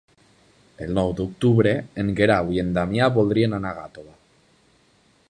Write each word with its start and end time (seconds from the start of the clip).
El 0.85 0.93
nou 0.99 1.11
d'octubre 1.19 1.73
en 2.05 2.09
Guerau 2.21 2.51
i 2.57 2.63
en 2.65 2.73
Damià 2.79 3.13
voldrien 3.19 3.55
anar 3.59 3.75
a 3.75 3.79
Gàtova. 3.83 4.19